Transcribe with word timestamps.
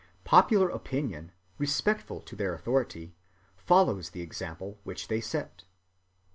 Popular 0.23 0.67
opinion, 0.67 1.31
respectful 1.59 2.21
to 2.21 2.35
their 2.35 2.55
authority, 2.55 3.13
follows 3.55 4.09
the 4.09 4.21
example 4.21 4.79
which 4.83 5.09
they 5.09 5.21
set. 5.21 5.65